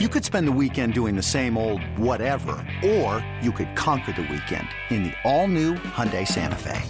You 0.00 0.08
could 0.08 0.24
spend 0.24 0.48
the 0.48 0.58
weekend 0.60 0.92
doing 0.92 1.14
the 1.14 1.22
same 1.22 1.56
old 1.56 1.80
whatever, 1.96 2.56
or 2.84 3.24
you 3.40 3.52
could 3.52 3.76
conquer 3.76 4.10
the 4.10 4.22
weekend 4.22 4.66
in 4.90 5.04
the 5.04 5.12
all-new 5.22 5.74
Hyundai 5.74 6.26
Santa 6.26 6.56
Fe. 6.56 6.82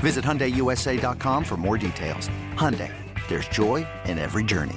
Visit 0.00 0.22
HyundaiUSA.com 0.22 1.42
for 1.42 1.56
more 1.56 1.78
details. 1.78 2.28
Hyundai, 2.52 2.92
there's 3.28 3.48
joy 3.48 3.86
in 4.04 4.18
every 4.18 4.44
journey. 4.44 4.76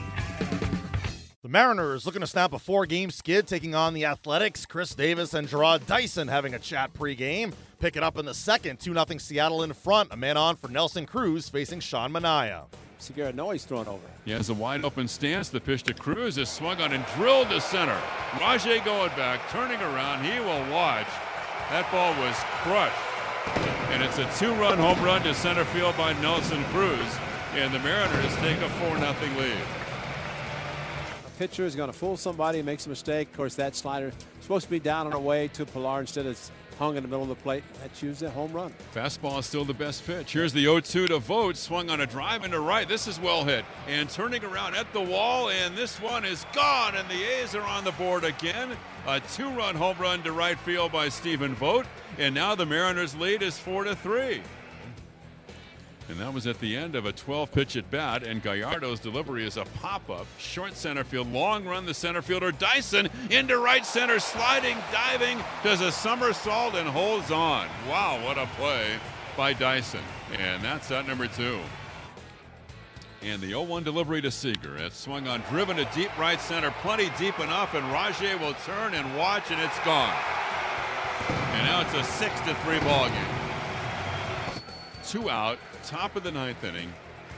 The 1.44 1.50
Mariners 1.50 2.06
looking 2.06 2.22
to 2.22 2.26
snap 2.28 2.54
a 2.54 2.60
four-game 2.60 3.12
skid, 3.12 3.48
taking 3.48 3.76
on 3.76 3.94
the 3.94 4.06
Athletics. 4.06 4.66
Khris 4.66 4.96
Davis 4.96 5.34
and 5.34 5.46
Jarrod 5.46 5.86
Dyson 5.88 6.30
having 6.30 6.54
a 6.54 6.60
chat 6.60 6.94
pregame. 6.94 7.52
Pick 7.82 7.98
it 7.98 8.04
up 8.04 8.18
in 8.18 8.28
the 8.28 8.34
second, 8.34 8.80
2-0 8.80 9.20
Seattle 9.20 9.64
in 9.64 9.74
front. 9.74 10.14
A 10.14 10.16
man 10.16 10.38
on 10.38 10.56
for 10.56 10.70
Nelson 10.70 11.06
Cruz 11.06 11.50
facing 11.50 11.82
Sean 11.82 12.14
Manaea. 12.14 12.68
Segura 13.00 13.32
Noy's 13.32 13.64
thrown 13.64 13.88
over. 13.88 14.06
He 14.26 14.32
has 14.32 14.50
a 14.50 14.54
wide 14.54 14.84
open 14.84 15.08
stance. 15.08 15.48
The 15.48 15.62
pitch 15.62 15.84
to 15.84 15.94
Cruz 15.94 16.38
is 16.38 16.50
swung 16.50 16.82
on 16.82 16.92
and 16.92 17.06
drilled 17.16 17.50
to 17.50 17.62
center. 17.62 17.98
Rajai 18.34 18.84
going 18.84 19.10
back, 19.16 19.40
turning 19.50 19.80
around. 19.80 20.26
He 20.26 20.38
will 20.40 20.70
watch. 20.70 21.08
That 21.72 21.90
ball 21.92 22.12
was 22.20 22.36
crushed. 22.62 22.94
And 23.92 24.04
it's 24.04 24.20
a 24.20 24.30
two 24.38 24.54
run 24.56 24.78
home 24.78 25.02
run 25.04 25.24
to 25.24 25.34
center 25.34 25.64
field 25.66 25.96
by 25.98 26.14
Nelson 26.22 26.64
Cruz. 26.66 27.18
And 27.56 27.74
the 27.74 27.80
Mariners 27.80 28.36
take 28.38 28.60
a 28.60 28.70
4 28.70 29.00
0 29.00 29.16
lead. 29.38 29.79
Pitcher 31.40 31.64
is 31.64 31.74
going 31.74 31.90
to 31.90 31.98
fool 31.98 32.18
somebody, 32.18 32.62
makes 32.62 32.86
a 32.86 32.90
mistake. 32.90 33.30
Of 33.30 33.38
course, 33.38 33.56
that 33.56 33.74
slider 33.74 34.12
supposed 34.42 34.66
to 34.66 34.72
be 34.72 34.78
down 34.78 35.08
on 35.08 35.14
and 35.14 35.16
away 35.16 35.48
to 35.54 35.66
Pilar 35.66 36.02
instead 36.02 36.26
of 36.26 36.38
hung 36.78 36.98
in 36.98 37.02
the 37.02 37.08
middle 37.08 37.24
of 37.24 37.30
the 37.30 37.36
plate. 37.36 37.64
That's 37.82 38.04
usually 38.04 38.28
a 38.28 38.34
home 38.34 38.52
run. 38.52 38.74
Fastball 38.94 39.40
is 39.40 39.46
still 39.46 39.64
the 39.64 39.74
best 39.74 40.06
pitch. 40.06 40.34
Here's 40.34 40.52
the 40.52 40.64
0 40.64 40.82
2 40.82 41.08
to 41.08 41.20
Vogt. 41.20 41.56
Swung 41.56 41.90
on 41.90 42.02
a 42.02 42.06
drive 42.06 42.44
into 42.44 42.60
right. 42.60 42.90
This 42.90 43.08
is 43.08 43.22
well 43.22 43.46
hit. 43.46 43.64
And 43.88 44.10
turning 44.10 44.44
around 44.44 44.76
at 44.76 44.92
the 44.92 45.00
wall, 45.00 45.50
and 45.50 45.78
this 45.78 46.02
one 46.02 46.26
is 46.26 46.46
gone. 46.54 46.96
And 46.98 47.08
the 47.08 47.24
A's 47.24 47.56
are 47.56 47.64
on 47.64 47.86
the 47.86 47.94
board 47.94 48.26
again. 48.26 48.76
A 49.08 49.22
two 49.22 49.50
run 49.52 49.76
home 49.76 49.96
run 49.98 50.22
to 50.24 50.34
right 50.34 50.60
field 50.60 50.92
by 50.92 51.08
Stephen 51.08 51.56
Vogt. 51.56 51.88
And 52.18 52.36
now 52.36 52.54
the 52.54 52.66
Mariners' 52.66 53.16
lead 53.16 53.44
is 53.44 53.58
4 53.58 53.86
to 53.86 53.96
3. 53.96 54.42
And 56.10 56.20
that 56.20 56.34
was 56.34 56.48
at 56.48 56.60
the 56.60 56.76
end 56.76 56.96
of 56.96 57.06
a 57.06 57.12
12 57.12 57.52
pitch 57.52 57.76
at 57.76 57.90
bat. 57.92 58.24
And 58.24 58.42
Gallardo's 58.42 59.00
delivery 59.00 59.46
is 59.46 59.58
a 59.58 59.66
pop 59.66 60.10
up, 60.10 60.26
short 60.40 60.76
center 60.76 61.04
field, 61.04 61.32
long 61.32 61.66
run. 61.66 61.86
The 61.86 61.94
center 61.94 62.24
fielder 62.24 62.52
Dyson 62.52 63.10
into 63.30 63.60
right 63.60 63.86
center, 63.86 64.20
sliding, 64.20 64.78
diving, 64.92 65.38
does 65.64 65.82
a 65.82 65.92
somersault 65.92 66.74
and 66.74 66.90
holds 66.90 67.30
on. 67.30 67.68
Wow, 67.88 68.20
what 68.26 68.40
a 68.40 68.48
play 68.58 68.98
by 69.38 69.54
Dyson. 69.54 70.02
And 70.38 70.64
that's 70.64 70.90
at 70.90 71.08
number 71.08 71.28
two. 71.28 71.60
And 73.22 73.40
the 73.42 73.50
0 73.50 73.64
1 73.64 73.84
delivery 73.84 74.22
to 74.22 74.32
Seager. 74.32 74.78
It's 74.78 74.98
swung 74.98 75.28
on, 75.28 75.42
driven 75.50 75.76
to 75.78 75.86
deep 75.94 76.18
right 76.18 76.40
center, 76.42 76.72
plenty 76.82 77.12
deep 77.20 77.38
enough, 77.40 77.76
and 77.76 77.86
Rajai 77.88 78.40
will 78.40 78.56
turn 78.66 78.96
and 78.96 79.18
watch, 79.18 79.52
and 79.52 79.62
it's 79.62 79.78
gone. 79.80 80.16
And 81.28 81.66
now 81.68 81.82
it's 81.82 81.94
a 81.94 82.04
6 82.04 82.40
to 82.42 82.56
3 82.56 82.80
ball 82.80 83.10
game. 83.10 83.49
Two 85.10 85.28
out, 85.28 85.58
top 85.84 86.16
of 86.16 86.22
the 86.22 86.30
ninth 86.30 86.64
inning, 86.64 86.94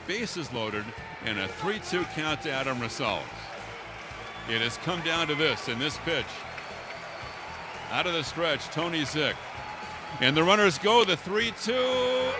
bases 0.06 0.52
loaded, 0.52 0.84
and 1.24 1.38
a 1.38 1.48
3 1.48 1.78
2 1.78 2.04
count 2.14 2.42
to 2.42 2.50
Adam 2.50 2.78
Rosales. 2.78 3.22
It 4.46 4.60
has 4.60 4.76
come 4.84 5.00
down 5.00 5.26
to 5.28 5.34
this 5.34 5.70
in 5.70 5.78
this 5.78 5.96
pitch. 6.04 6.26
Out 7.90 8.06
of 8.06 8.12
the 8.12 8.24
stretch, 8.24 8.66
Tony 8.66 9.04
Zych. 9.04 9.36
And 10.20 10.36
the 10.36 10.44
runners 10.44 10.76
go 10.76 11.02
the 11.02 11.16
3 11.16 11.50
2 11.62 11.72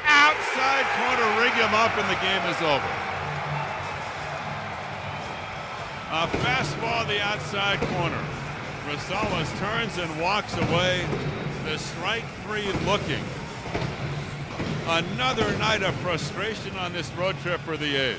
outside 0.05 0.85
corner, 1.01 1.41
rig 1.41 1.55
him 1.55 1.73
up, 1.73 1.97
and 1.97 2.11
the 2.11 2.21
game 2.21 2.45
is 2.51 2.61
over. 2.61 2.93
A 6.13 6.29
fastball 6.45 7.09
the 7.09 7.23
outside 7.23 7.81
corner. 7.97 8.23
Rosales 8.87 9.59
turns 9.59 9.97
and 9.97 10.21
walks 10.21 10.55
away. 10.59 11.07
The 11.65 11.79
strike 11.79 12.25
three 12.45 12.71
looking. 12.85 13.25
Another 14.87 15.57
night 15.59 15.85
of 15.85 15.95
frustration 15.97 16.77
on 16.77 16.93
this 16.93 17.09
road 17.13 17.37
trip 17.41 17.61
for 17.61 17.77
the 17.77 17.95
A's. 17.95 18.19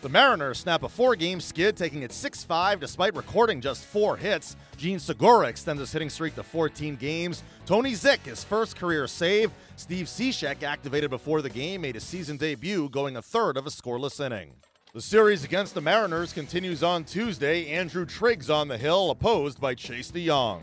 The 0.00 0.08
Mariners 0.08 0.58
snap 0.58 0.82
a 0.82 0.88
four-game 0.88 1.40
skid, 1.40 1.76
taking 1.76 2.02
it 2.02 2.10
6-5 2.10 2.80
despite 2.80 3.14
recording 3.14 3.60
just 3.60 3.84
four 3.84 4.16
hits. 4.16 4.56
Jean 4.78 4.98
Segura 4.98 5.48
extends 5.48 5.78
his 5.78 5.92
hitting 5.92 6.08
streak 6.08 6.34
to 6.36 6.42
14 6.42 6.96
games. 6.96 7.44
Tony 7.66 7.92
Zych, 7.92 8.24
his 8.24 8.42
first 8.42 8.76
career 8.76 9.06
save. 9.06 9.50
Steve 9.76 10.06
Cishek, 10.06 10.62
activated 10.62 11.10
before 11.10 11.42
the 11.42 11.50
game, 11.50 11.82
made 11.82 11.96
his 11.96 12.04
season 12.04 12.38
debut, 12.38 12.88
going 12.88 13.16
a 13.18 13.22
third 13.22 13.58
of 13.58 13.66
a 13.66 13.70
scoreless 13.70 14.24
inning. 14.24 14.54
The 14.94 15.02
series 15.02 15.44
against 15.44 15.74
the 15.74 15.82
Mariners 15.82 16.32
continues 16.32 16.82
on 16.82 17.04
Tuesday. 17.04 17.68
Andrew 17.68 18.06
Triggs 18.06 18.48
on 18.48 18.68
the 18.68 18.78
hill, 18.78 19.10
opposed 19.10 19.60
by 19.60 19.74
Chase 19.74 20.10
De 20.10 20.26
Jong. 20.26 20.62